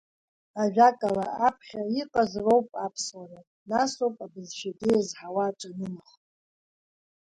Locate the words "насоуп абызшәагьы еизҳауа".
3.69-5.43